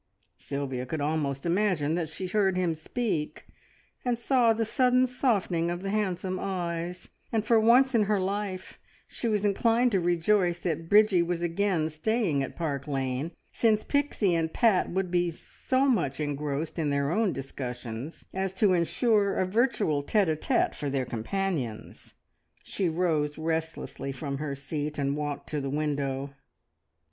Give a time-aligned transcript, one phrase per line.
[0.39, 3.45] Sylvia could almost imagine that she heard him speak,
[4.03, 8.79] and saw the sudden softening of the handsome eyes, and for once in her life
[9.07, 14.33] she was inclined to rejoice that Bridgie was again staying at Park Lane, since Pixie
[14.33, 19.45] and Pat would be so much engrossed in their own discussions as to ensure a
[19.45, 22.15] virtual tete a tete for their companions.
[22.63, 26.31] She rose restlessly from her seat and walked to the window.